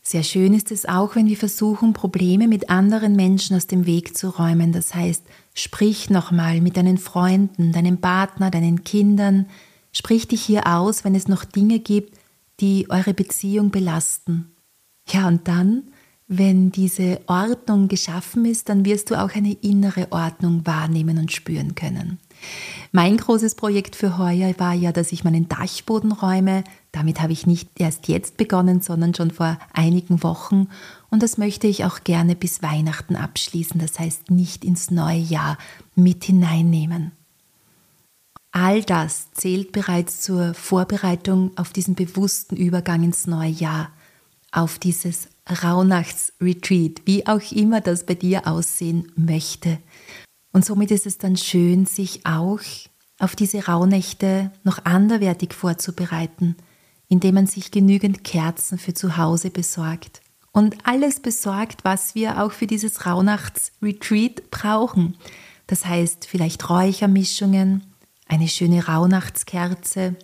Sehr 0.07 0.21
schön 0.21 0.53
ist 0.53 0.71
es 0.71 0.85
auch, 0.85 1.15
wenn 1.15 1.25
wir 1.25 1.35
versuchen, 1.35 1.93
Probleme 1.93 2.47
mit 2.47 2.69
anderen 2.69 3.15
Menschen 3.15 3.55
aus 3.57 3.65
dem 3.65 3.87
Weg 3.87 4.15
zu 4.15 4.29
räumen. 4.29 4.71
Das 4.71 4.93
heißt, 4.93 5.23
sprich 5.55 6.11
nochmal 6.11 6.61
mit 6.61 6.77
deinen 6.77 6.99
Freunden, 6.99 7.71
deinem 7.71 7.97
Partner, 7.97 8.51
deinen 8.51 8.83
Kindern. 8.83 9.47
Sprich 9.91 10.27
dich 10.27 10.43
hier 10.43 10.67
aus, 10.67 11.05
wenn 11.05 11.15
es 11.15 11.27
noch 11.27 11.43
Dinge 11.43 11.79
gibt, 11.79 12.19
die 12.59 12.85
eure 12.91 13.15
Beziehung 13.15 13.71
belasten. 13.71 14.51
Ja, 15.09 15.27
und 15.27 15.47
dann, 15.47 15.85
wenn 16.27 16.71
diese 16.71 17.21
Ordnung 17.25 17.87
geschaffen 17.87 18.45
ist, 18.45 18.69
dann 18.69 18.85
wirst 18.85 19.09
du 19.09 19.15
auch 19.15 19.33
eine 19.33 19.53
innere 19.53 20.11
Ordnung 20.11 20.67
wahrnehmen 20.67 21.17
und 21.17 21.31
spüren 21.31 21.73
können. 21.73 22.19
Mein 22.91 23.17
großes 23.17 23.55
Projekt 23.55 23.95
für 23.95 24.17
heuer 24.17 24.53
war 24.57 24.73
ja, 24.73 24.91
dass 24.91 25.11
ich 25.11 25.23
meinen 25.23 25.49
Dachboden 25.49 26.11
räume. 26.11 26.63
Damit 26.91 27.21
habe 27.21 27.33
ich 27.33 27.45
nicht 27.45 27.69
erst 27.77 28.07
jetzt 28.07 28.37
begonnen, 28.37 28.81
sondern 28.81 29.13
schon 29.13 29.31
vor 29.31 29.57
einigen 29.73 30.23
Wochen. 30.23 30.69
Und 31.09 31.21
das 31.21 31.37
möchte 31.37 31.67
ich 31.67 31.83
auch 31.83 32.03
gerne 32.03 32.35
bis 32.35 32.63
Weihnachten 32.63 33.15
abschließen, 33.15 33.79
das 33.79 33.99
heißt 33.99 34.31
nicht 34.31 34.63
ins 34.63 34.91
neue 34.91 35.19
Jahr 35.19 35.57
mit 35.95 36.23
hineinnehmen. 36.23 37.11
All 38.51 38.81
das 38.83 39.33
zählt 39.33 39.73
bereits 39.73 40.21
zur 40.21 40.53
Vorbereitung 40.53 41.51
auf 41.57 41.73
diesen 41.73 41.95
bewussten 41.95 42.55
Übergang 42.55 43.03
ins 43.03 43.27
neue 43.27 43.49
Jahr, 43.49 43.89
auf 44.53 44.79
dieses 44.79 45.27
Rauhnachtsretreat, 45.61 47.01
wie 47.03 47.27
auch 47.27 47.51
immer 47.51 47.81
das 47.81 48.05
bei 48.05 48.15
dir 48.15 48.47
aussehen 48.47 49.11
möchte. 49.17 49.79
Und 50.55 50.63
somit 50.63 50.89
ist 50.89 51.05
es 51.05 51.17
dann 51.17 51.35
schön, 51.35 51.85
sich 51.85 52.25
auch 52.25 52.61
auf 53.19 53.35
diese 53.35 53.65
Rauhnächte 53.65 54.53
noch 54.63 54.85
anderwertig 54.85 55.53
vorzubereiten, 55.53 56.55
indem 57.09 57.35
man 57.35 57.45
sich 57.45 57.71
genügend 57.71 58.23
Kerzen 58.23 58.77
für 58.77 58.93
zu 58.93 59.17
Hause 59.17 59.49
besorgt 59.49 60.21
und 60.53 60.77
alles 60.87 61.19
besorgt, 61.19 61.83
was 61.83 62.15
wir 62.15 62.41
auch 62.41 62.53
für 62.53 62.67
dieses 62.67 63.05
Rauhnachtsretreat 63.05 64.49
brauchen. 64.49 65.17
Das 65.67 65.85
heißt 65.85 66.25
vielleicht 66.25 66.69
Räuchermischungen, 66.69 67.83
eine 68.25 68.47
schöne 68.47 68.85
Rauhnachtskerze, 68.85 70.15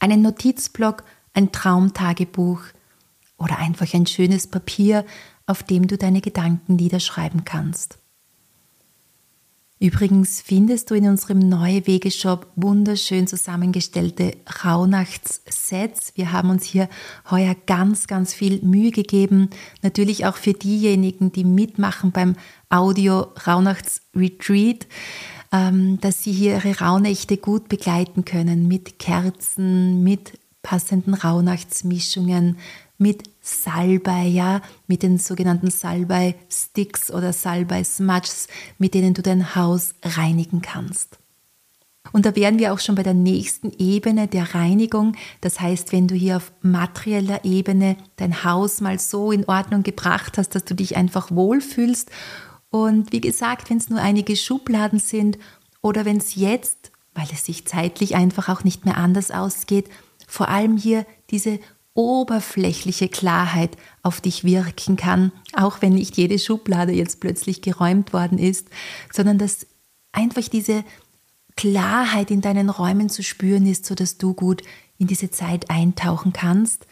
einen 0.00 0.20
Notizblock, 0.20 1.02
ein 1.32 1.50
Traumtagebuch 1.50 2.60
oder 3.38 3.56
einfach 3.58 3.94
ein 3.94 4.04
schönes 4.04 4.48
Papier, 4.48 5.06
auf 5.46 5.62
dem 5.62 5.86
du 5.86 5.96
deine 5.96 6.20
Gedanken 6.20 6.76
niederschreiben 6.76 7.46
kannst. 7.46 8.01
Übrigens 9.82 10.40
findest 10.40 10.92
du 10.92 10.94
in 10.94 11.08
unserem 11.08 11.40
Neue 11.40 11.88
Wege 11.88 12.12
Shop 12.12 12.46
wunderschön 12.54 13.26
zusammengestellte 13.26 14.36
Rauhnachtssets. 14.64 16.12
Wir 16.14 16.30
haben 16.30 16.50
uns 16.50 16.64
hier 16.64 16.88
heuer 17.32 17.56
ganz, 17.66 18.06
ganz 18.06 18.32
viel 18.32 18.62
Mühe 18.62 18.92
gegeben. 18.92 19.50
Natürlich 19.82 20.24
auch 20.24 20.36
für 20.36 20.52
diejenigen, 20.52 21.32
die 21.32 21.42
mitmachen 21.42 22.12
beim 22.12 22.36
Audio 22.70 23.26
Rauhnachts 23.44 24.02
Retreat, 24.14 24.86
ähm, 25.50 25.98
dass 26.00 26.22
sie 26.22 26.30
hier 26.30 26.62
ihre 26.64 26.78
Rauhnächte 26.78 27.36
gut 27.36 27.68
begleiten 27.68 28.24
können 28.24 28.68
mit 28.68 29.00
Kerzen, 29.00 30.04
mit 30.04 30.38
passenden 30.62 31.14
Rauhnachtsmischungen, 31.14 32.56
mit 33.02 33.24
Salbei, 33.40 34.24
ja, 34.24 34.62
mit 34.86 35.02
den 35.02 35.18
sogenannten 35.18 35.70
Salbei-Sticks 35.70 37.10
oder 37.10 37.32
Salbei-Smudges, 37.32 38.46
mit 38.78 38.94
denen 38.94 39.14
du 39.14 39.22
dein 39.22 39.54
Haus 39.56 39.94
reinigen 40.02 40.62
kannst. 40.62 41.18
Und 42.12 42.26
da 42.26 42.34
wären 42.36 42.58
wir 42.58 42.72
auch 42.72 42.78
schon 42.78 42.94
bei 42.94 43.02
der 43.02 43.14
nächsten 43.14 43.72
Ebene 43.78 44.28
der 44.28 44.54
Reinigung. 44.54 45.16
Das 45.40 45.60
heißt, 45.60 45.92
wenn 45.92 46.08
du 46.08 46.14
hier 46.14 46.36
auf 46.36 46.52
materieller 46.60 47.44
Ebene 47.44 47.96
dein 48.16 48.44
Haus 48.44 48.80
mal 48.80 48.98
so 48.98 49.32
in 49.32 49.44
Ordnung 49.46 49.82
gebracht 49.82 50.36
hast, 50.36 50.54
dass 50.54 50.64
du 50.64 50.74
dich 50.74 50.96
einfach 50.96 51.30
wohlfühlst. 51.30 52.10
Und 52.70 53.12
wie 53.12 53.20
gesagt, 53.20 53.70
wenn 53.70 53.78
es 53.78 53.88
nur 53.88 54.00
einige 54.00 54.36
Schubladen 54.36 54.98
sind 54.98 55.38
oder 55.80 56.04
wenn 56.04 56.16
es 56.18 56.34
jetzt, 56.34 56.90
weil 57.14 57.28
es 57.32 57.44
sich 57.44 57.66
zeitlich 57.66 58.14
einfach 58.14 58.48
auch 58.48 58.64
nicht 58.64 58.84
mehr 58.84 58.96
anders 58.96 59.30
ausgeht, 59.30 59.88
vor 60.26 60.48
allem 60.48 60.76
hier 60.76 61.06
diese 61.30 61.60
oberflächliche 61.94 63.08
Klarheit 63.08 63.76
auf 64.02 64.20
dich 64.20 64.44
wirken 64.44 64.96
kann, 64.96 65.32
auch 65.52 65.82
wenn 65.82 65.94
nicht 65.94 66.16
jede 66.16 66.38
Schublade 66.38 66.92
jetzt 66.92 67.20
plötzlich 67.20 67.60
geräumt 67.60 68.12
worden 68.12 68.38
ist, 68.38 68.68
sondern 69.12 69.38
dass 69.38 69.66
einfach 70.12 70.48
diese 70.48 70.84
Klarheit 71.56 72.30
in 72.30 72.40
deinen 72.40 72.70
Räumen 72.70 73.10
zu 73.10 73.22
spüren 73.22 73.66
ist, 73.66 73.84
sodass 73.84 74.16
du 74.16 74.32
gut 74.34 74.62
in 74.98 75.06
diese 75.06 75.30
Zeit 75.30 75.70
eintauchen 75.70 76.32
kannst, 76.32 76.86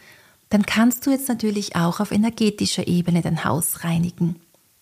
dann 0.49 0.65
kannst 0.65 1.05
du 1.05 1.11
jetzt 1.11 1.29
natürlich 1.29 1.75
auch 1.75 1.99
auf 1.99 2.11
energetischer 2.11 2.87
Ebene 2.87 3.21
dein 3.21 3.43
Haus 3.45 3.83
reinigen. 3.83 4.35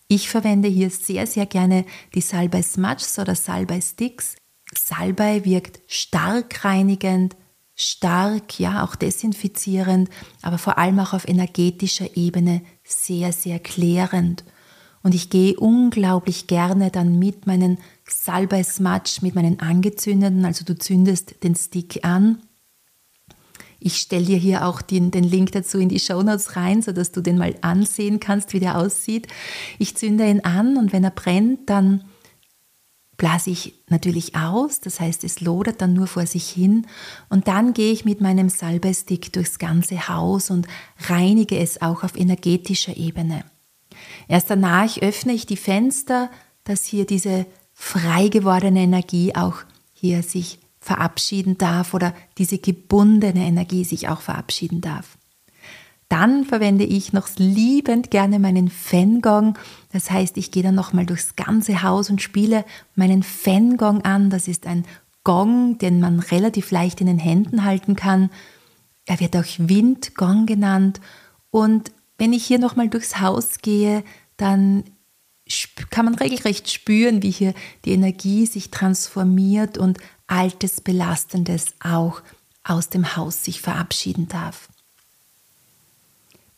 Ich 0.07 0.27
verwende 0.27 0.67
hier 0.67 0.89
sehr, 0.89 1.27
sehr 1.27 1.45
gerne 1.45 1.85
die 2.15 2.21
Salbei 2.21 2.63
Smudges 2.63 3.19
oder 3.19 3.35
Salbei 3.35 3.79
Sticks. 3.79 4.35
Salbei 4.75 5.45
wirkt 5.45 5.79
stark 5.87 6.65
reinigend, 6.65 7.35
stark, 7.79 8.59
ja, 8.59 8.83
auch 8.83 8.95
desinfizierend, 8.95 10.09
aber 10.41 10.57
vor 10.57 10.77
allem 10.77 10.99
auch 10.99 11.13
auf 11.13 11.27
energetischer 11.27 12.17
Ebene 12.17 12.61
sehr, 12.83 13.31
sehr 13.31 13.59
klärend. 13.59 14.43
Und 15.01 15.15
ich 15.15 15.29
gehe 15.29 15.57
unglaublich 15.57 16.47
gerne 16.47 16.91
dann 16.91 17.17
mit 17.17 17.47
meinen 17.47 17.77
Salbei 18.05 18.63
Smudge, 18.63 19.19
mit 19.21 19.33
meinen 19.33 19.61
angezündeten, 19.61 20.43
also 20.43 20.65
du 20.65 20.77
zündest 20.77 21.41
den 21.41 21.55
Stick 21.55 22.03
an. 22.03 22.39
Ich 23.79 23.95
stelle 23.95 24.25
dir 24.25 24.37
hier 24.37 24.65
auch 24.65 24.81
den, 24.81 25.09
den 25.09 25.23
Link 25.23 25.53
dazu 25.53 25.79
in 25.79 25.87
die 25.87 26.01
Show 26.01 26.21
Notes 26.21 26.57
rein, 26.57 26.81
sodass 26.81 27.13
du 27.13 27.21
den 27.21 27.37
mal 27.37 27.55
ansehen 27.61 28.19
kannst, 28.19 28.51
wie 28.51 28.59
der 28.59 28.77
aussieht. 28.77 29.27
Ich 29.77 29.95
zünde 29.95 30.29
ihn 30.29 30.41
an 30.41 30.75
und 30.75 30.91
wenn 30.91 31.05
er 31.05 31.11
brennt, 31.11 31.69
dann 31.69 32.03
blase 33.19 33.51
ich 33.51 33.75
natürlich 33.87 34.35
aus, 34.35 34.79
das 34.79 34.99
heißt, 34.99 35.23
es 35.23 35.41
lodert 35.41 35.81
dann 35.81 35.93
nur 35.93 36.07
vor 36.07 36.25
sich 36.25 36.49
hin 36.49 36.87
und 37.29 37.47
dann 37.47 37.73
gehe 37.73 37.91
ich 37.91 38.05
mit 38.05 38.21
meinem 38.21 38.49
Salbeistick 38.49 39.31
durchs 39.33 39.59
ganze 39.59 40.07
Haus 40.07 40.49
und 40.49 40.67
reinige 41.07 41.59
es 41.59 41.83
auch 41.83 42.03
auf 42.03 42.17
energetischer 42.17 42.97
Ebene. 42.97 43.43
Erst 44.27 44.49
danach 44.49 44.97
öffne 44.97 45.33
ich 45.33 45.45
die 45.45 45.57
Fenster, 45.57 46.31
dass 46.63 46.85
hier 46.85 47.05
diese 47.05 47.45
frei 47.73 48.29
gewordene 48.29 48.79
Energie 48.79 49.35
auch 49.35 49.57
hier 49.93 50.23
sich 50.23 50.59
verabschieden 50.79 51.57
darf 51.57 51.93
oder 51.93 52.15
diese 52.37 52.57
gebundene 52.57 53.45
Energie 53.45 53.83
sich 53.83 54.07
auch 54.07 54.21
verabschieden 54.21 54.81
darf. 54.81 55.18
Dann 56.09 56.43
verwende 56.43 56.85
ich 56.85 57.13
noch 57.13 57.29
liebend 57.37 58.09
gerne 58.09 58.39
meinen 58.39 58.69
Fangong. 58.69 59.57
Das 59.91 60.09
heißt, 60.09 60.37
ich 60.37 60.49
gehe 60.49 60.63
dann 60.63 60.73
nochmal 60.73 61.05
durchs 61.05 61.35
ganze 61.35 61.83
Haus 61.83 62.09
und 62.09 62.21
spiele 62.21 62.65
meinen 62.95 63.21
Fangong 63.21 64.01
an. 64.01 64.31
Das 64.31 64.47
ist 64.47 64.65
ein 64.65 64.85
Gong, 65.23 65.77
den 65.77 65.99
man 65.99 66.19
relativ 66.19 66.71
leicht 66.71 66.99
in 66.99 67.07
den 67.07 67.19
Händen 67.19 67.63
halten 67.63 67.95
kann. 67.95 68.31
Er 69.05 69.19
wird 69.19 69.35
auch 69.37 69.45
Windgong 69.59 70.47
genannt. 70.47 70.99
Und 71.51 71.91
wenn 72.17 72.33
ich 72.33 72.43
hier 72.45 72.59
nochmal 72.59 72.89
durchs 72.89 73.19
Haus 73.19 73.59
gehe, 73.59 74.03
dann 74.37 74.83
kann 75.91 76.05
man 76.05 76.15
regelrecht 76.15 76.71
spüren, 76.71 77.21
wie 77.21 77.31
hier 77.31 77.53
die 77.85 77.91
Energie 77.91 78.47
sich 78.47 78.71
transformiert 78.71 79.77
und 79.77 79.99
altes 80.27 80.81
Belastendes 80.81 81.73
auch 81.79 82.21
aus 82.63 82.89
dem 82.89 83.15
Haus 83.15 83.43
sich 83.43 83.61
verabschieden 83.61 84.27
darf. 84.27 84.69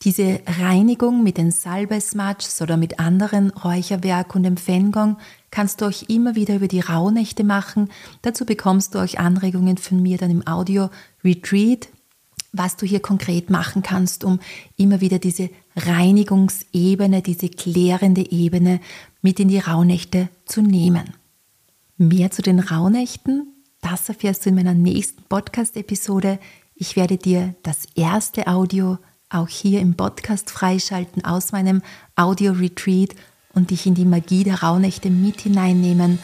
Diese 0.04 0.40
Reinigung 0.46 1.22
mit 1.22 1.38
den 1.38 1.52
Salbei-Smudges 1.52 2.60
oder 2.60 2.76
mit 2.76 2.98
anderen 2.98 3.50
Räucherwerk 3.50 4.34
und 4.34 4.42
dem 4.42 4.56
Fengong 4.56 5.16
kannst 5.52 5.80
du 5.80 5.84
euch 5.84 6.06
immer 6.08 6.34
wieder 6.34 6.56
über 6.56 6.66
die 6.66 6.80
Rauhnächte 6.80 7.44
machen. 7.44 7.88
Dazu 8.22 8.44
bekommst 8.44 8.94
du 8.94 8.98
euch 8.98 9.20
Anregungen 9.20 9.76
von 9.78 10.02
mir 10.02 10.18
dann 10.18 10.32
im 10.32 10.44
Audio 10.44 10.90
Retreat, 11.22 11.88
was 12.52 12.76
du 12.76 12.84
hier 12.84 12.98
konkret 12.98 13.48
machen 13.48 13.82
kannst, 13.82 14.24
um 14.24 14.40
immer 14.76 15.00
wieder 15.00 15.20
diese 15.20 15.50
Reinigungsebene, 15.76 17.22
diese 17.22 17.48
klärende 17.48 18.28
Ebene 18.32 18.80
mit 19.22 19.38
in 19.38 19.48
die 19.48 19.60
Rauhnächte 19.60 20.28
zu 20.46 20.62
nehmen. 20.62 21.14
Mehr 21.96 22.32
zu 22.32 22.42
den 22.42 22.58
Rauhnächten, 22.58 23.54
das 23.80 24.08
erfährst 24.08 24.44
du 24.44 24.50
in 24.50 24.56
meiner 24.56 24.74
nächsten 24.74 25.22
Podcast-Episode. 25.22 26.40
Ich 26.74 26.96
werde 26.96 27.18
dir 27.18 27.54
das 27.62 27.86
erste 27.94 28.48
Audio 28.48 28.98
auch 29.34 29.48
hier 29.48 29.80
im 29.80 29.94
Podcast 29.94 30.50
freischalten 30.50 31.24
aus 31.24 31.52
meinem 31.52 31.82
Audio-Retreat 32.16 33.14
und 33.54 33.70
dich 33.70 33.86
in 33.86 33.94
die 33.94 34.04
Magie 34.04 34.44
der 34.44 34.62
Rauhnächte 34.62 35.10
mit 35.10 35.40
hineinnehmen, 35.40 36.18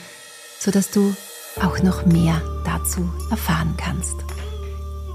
sodass 0.58 0.90
du 0.90 1.14
auch 1.62 1.82
noch 1.82 2.06
mehr 2.06 2.40
dazu 2.64 3.08
erfahren 3.30 3.74
kannst. 3.76 4.16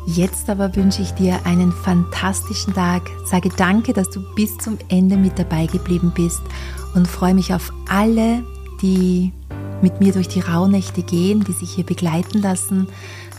Jetzt 0.05 0.49
aber 0.49 0.75
wünsche 0.75 1.01
ich 1.01 1.11
dir 1.11 1.45
einen 1.45 1.71
fantastischen 1.71 2.73
Tag, 2.73 3.09
sage 3.25 3.49
danke, 3.55 3.93
dass 3.93 4.09
du 4.09 4.21
bis 4.35 4.57
zum 4.57 4.77
Ende 4.89 5.15
mit 5.15 5.39
dabei 5.39 5.65
geblieben 5.65 6.11
bist 6.13 6.41
und 6.93 7.07
freue 7.07 7.33
mich 7.33 7.53
auf 7.53 7.71
alle, 7.87 8.43
die 8.81 9.31
mit 9.81 10.01
mir 10.01 10.11
durch 10.11 10.27
die 10.27 10.41
Rauhnächte 10.41 11.03
gehen, 11.03 11.43
die 11.43 11.53
sich 11.53 11.71
hier 11.71 11.85
begleiten 11.85 12.41
lassen. 12.41 12.87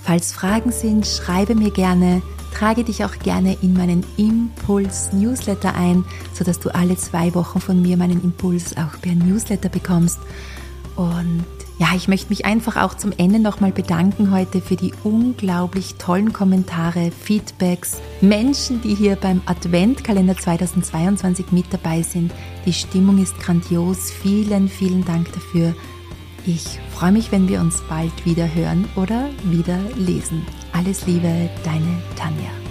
Falls 0.05 0.33
Fragen 0.33 0.71
sind, 0.71 1.07
schreibe 1.07 1.55
mir 1.55 1.71
gerne 1.71 2.23
Trage 2.55 2.85
dich 2.85 3.05
auch 3.05 3.19
gerne 3.19 3.57
in 3.63 3.75
meinen 3.75 4.05
Impuls-Newsletter 4.17 5.75
ein, 5.75 6.05
sodass 6.33 6.61
du 6.61 6.73
alle 6.73 6.97
zwei 6.97 7.35
Wochen 7.35 7.61
von 7.61 7.83
mir 7.83 7.97
meinen 7.97 8.23
Impuls 8.23 8.77
auch 8.77 9.01
per 9.03 9.15
Newsletter 9.15 9.69
bekommst. 9.69 10.21
Und 10.95 11.45
ja, 11.79 11.89
ich 11.97 12.07
möchte 12.07 12.29
mich 12.29 12.45
einfach 12.45 12.77
auch 12.77 12.95
zum 12.95 13.11
Ende 13.11 13.41
nochmal 13.41 13.73
bedanken 13.73 14.31
heute 14.31 14.61
für 14.61 14.77
die 14.77 14.93
unglaublich 15.03 15.97
tollen 15.97 16.33
Kommentare, 16.33 17.11
Feedbacks, 17.11 18.01
Menschen, 18.21 18.81
die 18.81 18.95
hier 18.95 19.17
beim 19.17 19.43
Adventkalender 19.47 20.37
2022 20.37 21.51
mit 21.51 21.67
dabei 21.73 22.03
sind. 22.03 22.33
Die 22.67 22.73
Stimmung 22.73 23.21
ist 23.21 23.37
grandios. 23.41 24.13
Vielen, 24.13 24.69
vielen 24.69 25.05
Dank 25.05 25.33
dafür. 25.33 25.75
Ich 26.47 26.79
freue 26.95 27.13
mich, 27.13 27.33
wenn 27.33 27.49
wir 27.49 27.61
uns 27.61 27.83
bald 27.89 28.27
wieder 28.27 28.53
hören 28.55 28.87
oder 28.97 29.31
wieder 29.45 29.79
lesen. 29.97 30.47
Alles 30.73 31.07
Liebe, 31.07 31.49
deine 31.65 32.03
Tanja. 32.17 32.64